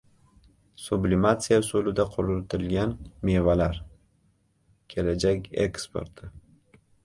[0.83, 2.97] Sublimatsiya usulida quritilgan
[3.31, 3.79] mevalar—
[4.95, 6.35] kelajak eksporti